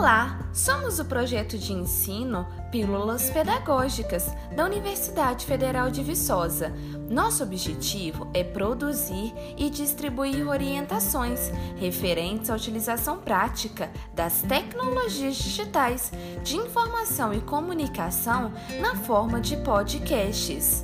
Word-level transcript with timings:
Olá, 0.00 0.38
somos 0.50 0.98
o 0.98 1.04
projeto 1.04 1.58
de 1.58 1.74
ensino 1.74 2.46
Pílulas 2.72 3.28
Pedagógicas 3.28 4.34
da 4.56 4.64
Universidade 4.64 5.44
Federal 5.44 5.90
de 5.90 6.02
Viçosa. 6.02 6.72
Nosso 7.10 7.42
objetivo 7.42 8.26
é 8.32 8.42
produzir 8.42 9.34
e 9.58 9.68
distribuir 9.68 10.48
orientações 10.48 11.52
referentes 11.76 12.48
à 12.48 12.56
utilização 12.56 13.18
prática 13.18 13.90
das 14.14 14.40
tecnologias 14.40 15.36
digitais 15.36 16.10
de 16.42 16.56
informação 16.56 17.34
e 17.34 17.42
comunicação 17.42 18.54
na 18.80 18.96
forma 18.96 19.38
de 19.38 19.58
podcasts. 19.58 20.82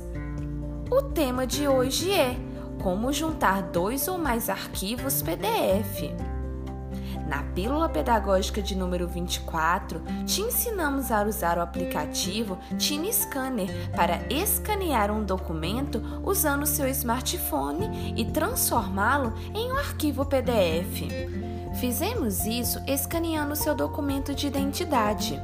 O 0.91 1.01
tema 1.01 1.47
de 1.47 1.67
hoje 1.67 2.11
é 2.11 2.37
como 2.83 3.11
juntar 3.11 3.63
dois 3.63 4.07
ou 4.07 4.19
mais 4.19 4.47
arquivos 4.47 5.23
PDF. 5.23 6.36
Na 7.27 7.43
pílula 7.43 7.89
pedagógica 7.89 8.61
de 8.61 8.73
número 8.73 9.05
24, 9.05 10.01
te 10.25 10.41
ensinamos 10.41 11.11
a 11.11 11.23
usar 11.23 11.57
o 11.57 11.61
aplicativo 11.61 12.57
Tiny 12.77 13.11
Scanner 13.11 13.67
para 13.93 14.21
escanear 14.29 15.11
um 15.11 15.25
documento 15.25 16.01
usando 16.23 16.65
seu 16.65 16.87
smartphone 16.87 18.13
e 18.15 18.23
transformá-lo 18.23 19.33
em 19.53 19.73
um 19.73 19.77
arquivo 19.77 20.25
PDF. 20.25 21.03
Fizemos 21.81 22.45
isso 22.45 22.79
escaneando 22.87 23.57
seu 23.57 23.75
documento 23.75 24.33
de 24.33 24.47
identidade. 24.47 25.37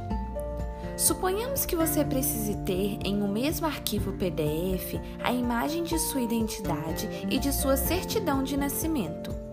Suponhamos 0.96 1.66
que 1.66 1.76
você 1.76 2.02
precise 2.02 2.56
ter 2.64 2.98
em 3.04 3.22
um 3.22 3.28
mesmo 3.28 3.66
arquivo 3.66 4.12
PDF 4.12 4.98
a 5.22 5.32
imagem 5.34 5.84
de 5.84 5.98
sua 5.98 6.22
identidade 6.22 7.26
e 7.28 7.38
de 7.38 7.52
sua 7.52 7.76
certidão 7.76 8.42
de 8.42 8.56
nascimento. 8.56 9.43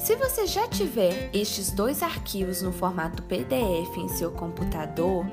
Se 0.00 0.16
você 0.16 0.46
já 0.46 0.66
tiver 0.66 1.28
estes 1.34 1.70
dois 1.70 2.02
arquivos 2.02 2.62
no 2.62 2.72
formato 2.72 3.22
PDF 3.24 3.98
em 3.98 4.08
seu 4.08 4.30
computador, 4.30 5.26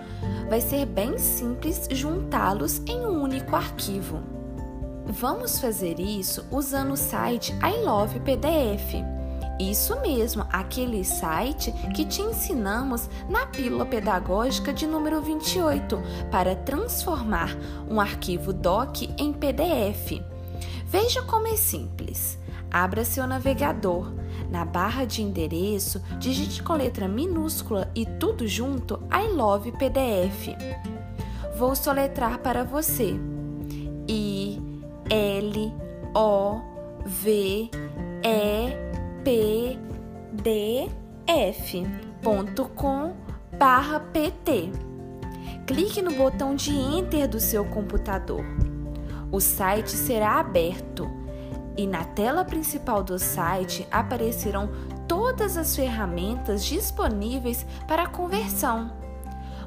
vai 0.49 0.59
ser 0.59 0.85
bem 0.85 1.17
simples 1.17 1.87
juntá-los 1.89 2.79
em 2.79 2.99
um 2.99 3.23
único 3.23 3.55
arquivo. 3.55 4.21
Vamos 5.05 5.57
fazer 5.57 6.01
isso 6.01 6.45
usando 6.51 6.91
o 6.91 6.97
site 6.97 7.53
I 7.63 7.81
Love 7.81 8.19
PDF. 8.19 8.95
Isso 9.57 9.99
mesmo, 10.01 10.45
aquele 10.51 11.01
site 11.05 11.71
que 11.95 12.03
te 12.03 12.21
ensinamos 12.21 13.09
na 13.29 13.45
pílula 13.45 13.85
pedagógica 13.85 14.73
de 14.73 14.85
número 14.85 15.21
28 15.21 15.97
para 16.29 16.57
transformar 16.57 17.55
um 17.89 18.01
arquivo 18.01 18.51
doc 18.51 19.01
em 19.17 19.31
PDF. 19.31 20.36
Veja 20.87 21.21
como 21.21 21.47
é 21.47 21.57
simples. 21.57 22.39
Abra 22.71 23.03
seu 23.03 23.27
navegador 23.27 24.13
na 24.49 24.63
barra 24.63 25.05
de 25.05 25.21
endereço, 25.21 26.01
digite 26.17 26.63
com 26.63 26.73
letra 26.73 27.07
minúscula 27.07 27.91
e 27.93 28.05
tudo 28.05 28.47
junto 28.47 29.01
I 29.11 29.27
love 29.31 29.71
PDF. 29.73 30.55
Vou 31.57 31.75
soletrar 31.75 32.39
para 32.39 32.63
você. 32.63 33.15
I 34.07 34.61
L 35.09 35.73
O 36.15 36.61
V 37.05 37.69
E 38.23 39.23
P 39.23 39.79
D 40.31 40.89
F.com 41.27 43.13
barra 43.57 43.99
PT. 43.99 44.71
Clique 45.65 46.01
no 46.01 46.11
botão 46.11 46.55
de 46.55 46.71
Enter 46.71 47.27
do 47.27 47.39
seu 47.39 47.65
computador. 47.65 48.45
O 49.31 49.39
site 49.39 49.91
será 49.91 50.39
aberto 50.39 51.09
e 51.77 51.85
na 51.85 52.03
tela 52.03 52.43
principal 52.43 53.03
do 53.03 53.19
site 53.19 53.87
aparecerão 53.91 54.69
todas 55.07 55.57
as 55.57 55.75
ferramentas 55.75 56.65
disponíveis 56.65 57.65
para 57.87 58.07
conversão. 58.07 58.91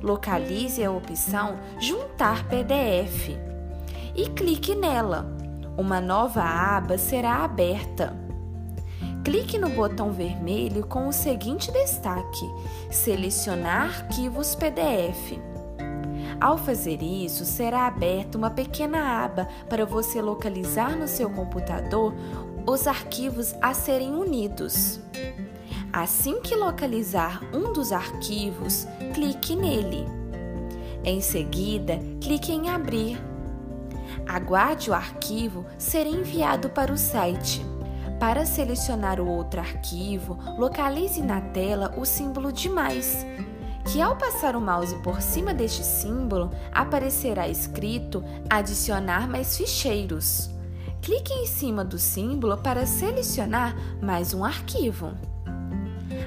Localize 0.03 0.83
a 0.83 0.91
opção 0.91 1.59
Juntar 1.79 2.49
PDF 2.49 3.31
e 4.15 4.29
clique 4.31 4.75
nela. 4.75 5.27
Uma 5.77 6.01
nova 6.01 6.43
aba 6.43 6.99
será 6.99 7.45
aberta. 7.45 8.17
Clique 9.25 9.59
no 9.59 9.69
botão 9.69 10.11
vermelho 10.11 10.87
com 10.87 11.07
o 11.07 11.13
seguinte 11.13 11.71
destaque: 11.71 12.51
Selecionar 12.91 13.83
arquivos 13.85 14.55
PDF. 14.55 15.50
Ao 16.41 16.57
fazer 16.57 17.03
isso, 17.03 17.45
será 17.45 17.87
aberta 17.87 18.39
uma 18.39 18.51
pequena 18.51 19.23
aba 19.23 19.47
para 19.69 19.85
você 19.85 20.23
localizar 20.23 20.97
no 20.97 21.07
seu 21.07 21.29
computador 21.29 22.15
os 22.67 22.87
arquivos 22.87 23.55
a 23.61 23.75
serem 23.75 24.15
unidos. 24.15 25.01
Assim 25.93 26.41
que 26.41 26.57
localizar 26.57 27.43
um 27.53 27.75
dos 27.75 27.93
arquivos, 27.93 28.87
clique 29.13 29.55
nele. 29.55 30.07
Em 31.05 31.21
seguida, 31.21 31.99
clique 32.23 32.53
em 32.53 32.71
Abrir. 32.71 33.21
Aguarde 34.27 34.91
o 34.91 34.95
arquivo 34.95 35.67
ser 35.77 36.07
enviado 36.07 36.71
para 36.71 36.93
o 36.93 36.97
site. 36.97 37.65
Para 38.19 38.47
selecionar 38.47 39.21
o 39.21 39.29
outro 39.29 39.61
arquivo, 39.61 40.39
localize 40.57 41.23
na 41.23 41.41
tela 41.41 41.95
o 41.99 42.05
símbolo 42.05 42.53
de 42.53 42.69
mais 42.69 43.27
que 43.91 44.01
ao 44.01 44.15
passar 44.15 44.55
o 44.55 44.61
mouse 44.61 44.95
por 45.03 45.21
cima 45.21 45.53
deste 45.53 45.83
símbolo 45.83 46.53
aparecerá 46.73 47.49
escrito 47.49 48.23
Adicionar 48.49 49.29
mais 49.29 49.57
ficheiros. 49.57 50.49
Clique 51.03 51.33
em 51.33 51.47
cima 51.47 51.85
do 51.85 51.99
símbolo 51.99 52.57
para 52.59 52.87
selecionar 52.87 53.75
mais 54.01 54.33
um 54.33 54.45
arquivo. 54.45 55.11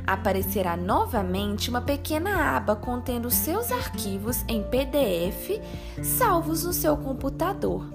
Aparecerá 0.06 0.76
novamente 0.76 1.70
uma 1.70 1.80
pequena 1.80 2.58
aba 2.58 2.76
contendo 2.76 3.32
seus 3.32 3.72
arquivos 3.72 4.44
em 4.50 4.62
PDF 4.64 5.62
salvos 6.04 6.66
no 6.66 6.74
seu 6.74 6.98
computador. 6.98 7.88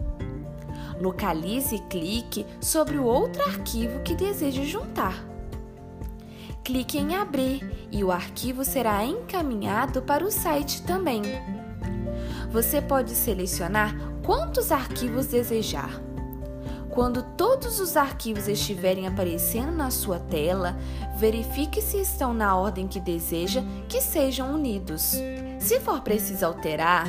Localize 0.98 1.74
e 1.74 1.78
clique 1.80 2.46
sobre 2.58 2.96
o 2.96 3.04
outro 3.04 3.42
arquivo 3.42 4.00
que 4.00 4.14
deseja 4.14 4.64
juntar 4.64 5.27
clique 6.68 6.98
em 6.98 7.14
Abrir 7.14 7.88
e 7.90 8.04
o 8.04 8.12
arquivo 8.12 8.62
será 8.62 9.02
encaminhado 9.02 10.02
para 10.02 10.22
o 10.22 10.30
site 10.30 10.82
também. 10.82 11.22
Você 12.52 12.82
pode 12.82 13.12
selecionar 13.12 13.96
quantos 14.22 14.70
arquivos 14.70 15.24
desejar. 15.28 15.88
Quando 16.90 17.22
todos 17.38 17.80
os 17.80 17.96
arquivos 17.96 18.48
estiverem 18.48 19.06
aparecendo 19.06 19.72
na 19.72 19.90
sua 19.90 20.18
tela, 20.18 20.76
verifique 21.16 21.80
se 21.80 22.02
estão 22.02 22.34
na 22.34 22.54
ordem 22.54 22.86
que 22.86 23.00
deseja 23.00 23.62
que 23.88 24.02
sejam 24.02 24.52
unidos. 24.52 25.14
Se 25.58 25.80
for 25.80 26.02
preciso 26.02 26.44
alterar, 26.44 27.08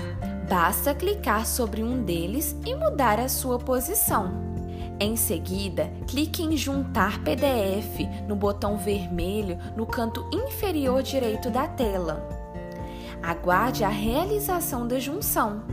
basta 0.49 0.95
clicar 0.95 1.45
sobre 1.45 1.83
um 1.83 2.01
deles 2.01 2.55
e 2.65 2.73
mudar 2.75 3.19
a 3.19 3.27
sua 3.27 3.59
posição. 3.59 4.58
Em 5.01 5.15
seguida, 5.15 5.89
clique 6.07 6.43
em 6.43 6.57
Juntar 6.57 7.23
PDF 7.23 8.01
no 8.27 8.35
botão 8.35 8.77
vermelho 8.77 9.57
no 9.73 9.85
canto 9.85 10.29
inferior 10.33 11.01
direito 11.01 11.49
da 11.49 11.69
tela. 11.69 12.27
Aguarde 13.23 13.85
a 13.85 13.89
realização 13.89 14.85
da 14.85 14.99
junção. 14.99 15.63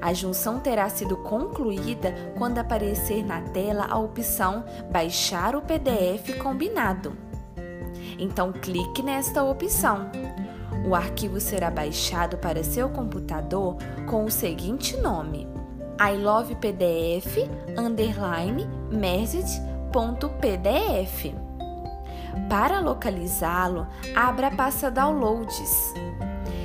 A 0.00 0.14
junção 0.14 0.58
terá 0.58 0.88
sido 0.88 1.18
concluída 1.18 2.14
quando 2.38 2.56
aparecer 2.56 3.22
na 3.22 3.42
tela 3.42 3.86
a 3.90 3.98
opção 3.98 4.64
Baixar 4.90 5.54
o 5.54 5.60
PDF 5.60 6.38
combinado. 6.42 7.12
Então, 8.18 8.52
clique 8.52 9.02
nesta 9.02 9.44
opção. 9.44 10.10
O 10.88 10.94
arquivo 10.94 11.38
será 11.38 11.70
baixado 11.70 12.38
para 12.38 12.64
seu 12.64 12.88
computador 12.88 13.76
com 14.08 14.24
o 14.24 14.30
seguinte 14.30 14.96
nome: 14.96 15.46
I 16.02 16.16
love 16.16 16.56
PDF 16.62 17.46
underline 17.76 18.66
message.pdf. 18.90 19.92
Para 22.48 22.80
localizá-lo, 22.80 23.86
abra 24.16 24.46
a 24.46 24.50
pasta 24.50 24.90
Downloads. 24.90 25.92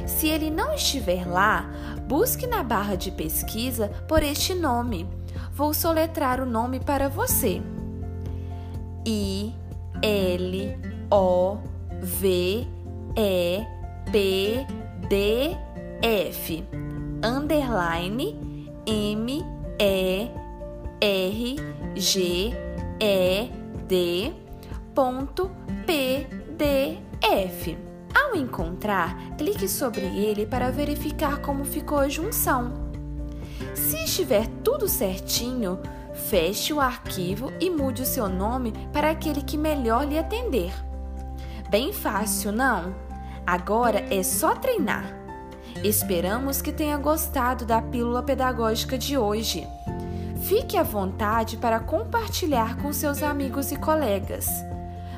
Se 0.07 0.29
ele 0.29 0.49
não 0.49 0.73
estiver 0.73 1.27
lá, 1.27 1.69
busque 2.07 2.47
na 2.47 2.63
barra 2.63 2.95
de 2.95 3.11
pesquisa 3.11 3.89
por 4.07 4.23
este 4.23 4.53
nome. 4.53 5.05
Vou 5.51 5.73
soletrar 5.73 6.39
o 6.39 6.45
nome 6.45 6.79
para 6.79 7.09
você. 7.09 7.61
I 9.05 9.53
L 10.01 10.79
O 11.11 11.57
V 12.01 12.65
E 13.17 13.65
P 14.09 14.65
D 15.09 15.57
F 16.01 16.63
underline 17.21 18.44
M 18.85 19.43
E 19.79 20.29
R 21.01 21.55
G 21.95 22.53
E 22.99 23.49
D 23.87 24.33
ponto 24.93 25.51
PDF. 25.85 27.77
Ao 28.13 28.35
encontrar, 28.35 29.35
clique 29.37 29.67
sobre 29.67 30.05
ele 30.05 30.45
para 30.45 30.71
verificar 30.71 31.41
como 31.41 31.65
ficou 31.65 31.97
a 31.97 32.07
junção. 32.07 32.73
Se 33.73 34.03
estiver 34.03 34.47
tudo 34.63 34.87
certinho, 34.87 35.79
feche 36.13 36.71
o 36.71 36.79
arquivo 36.79 37.51
e 37.59 37.69
mude 37.69 38.03
o 38.03 38.05
seu 38.05 38.29
nome 38.29 38.71
para 38.93 39.09
aquele 39.09 39.41
que 39.41 39.57
melhor 39.57 40.07
lhe 40.07 40.17
atender. 40.17 40.71
Bem 41.69 41.91
fácil, 41.91 42.51
não? 42.51 42.95
Agora 43.45 44.05
é 44.13 44.23
só 44.23 44.55
treinar. 44.55 45.24
Esperamos 45.83 46.61
que 46.61 46.71
tenha 46.71 46.97
gostado 46.97 47.65
da 47.65 47.81
pílula 47.81 48.23
pedagógica 48.23 48.97
de 48.97 49.17
hoje. 49.17 49.67
Fique 50.41 50.77
à 50.77 50.83
vontade 50.83 51.57
para 51.57 51.79
compartilhar 51.79 52.77
com 52.77 52.93
seus 52.93 53.21
amigos 53.21 53.71
e 53.71 53.75
colegas. 53.75 54.47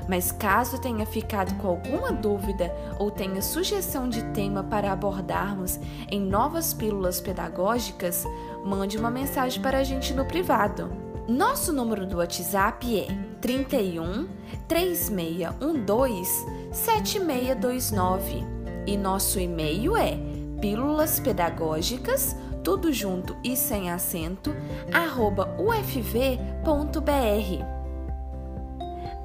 Mas 0.09 0.31
caso 0.31 0.79
tenha 0.79 1.05
ficado 1.05 1.53
com 1.55 1.67
alguma 1.67 2.11
dúvida 2.11 2.73
ou 2.97 3.11
tenha 3.11 3.41
sugestão 3.41 4.07
de 4.09 4.23
tema 4.31 4.63
para 4.63 4.91
abordarmos 4.91 5.79
em 6.09 6.21
novas 6.21 6.73
pílulas 6.73 7.19
pedagógicas, 7.19 8.25
mande 8.63 8.97
uma 8.97 9.11
mensagem 9.11 9.61
para 9.61 9.79
a 9.79 9.83
gente 9.83 10.13
no 10.13 10.25
privado. 10.25 10.89
Nosso 11.27 11.73
número 11.73 12.05
do 12.05 12.17
WhatsApp 12.17 12.99
é 12.99 13.07
31 13.41 14.27
3612 14.67 16.45
7629 16.71 18.45
e 18.87 18.95
nosso 18.95 19.37
e-mail 19.37 19.97
é 19.97 20.36
pílulas 20.59 21.19
pedagógicas, 21.19 22.35
tudo 22.63 22.91
junto 22.91 23.35
e 23.43 23.55
sem 23.55 23.89
acento, 23.89 24.53
arroba 24.91 25.55
ufv.br. 25.59 26.67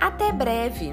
Até 0.01 0.33
breve! 0.33 0.93